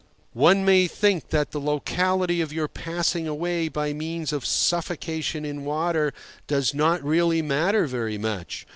One 0.33 0.65
may 0.65 0.87
think 0.87 1.29
that 1.29 1.51
the 1.51 1.61
locality 1.61 2.41
of 2.41 2.51
your 2.51 2.67
passing 2.67 3.27
away 3.27 3.67
by 3.67 3.93
means 3.93 4.33
of 4.33 4.47
suffocation 4.47 5.45
in 5.45 5.63
water 5.63 6.11
does 6.47 6.73
not 6.73 7.03
really 7.03 7.43
matter 7.43 7.85
very 7.85 8.17
much. 8.17 8.65